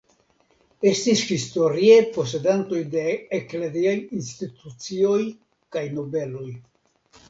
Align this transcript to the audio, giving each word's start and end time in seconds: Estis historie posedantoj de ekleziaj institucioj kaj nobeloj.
Estis 0.91 1.21
historie 1.31 1.99
posedantoj 2.17 2.81
de 2.97 3.05
ekleziaj 3.41 3.95
institucioj 4.23 5.23
kaj 5.77 5.89
nobeloj. 6.03 6.49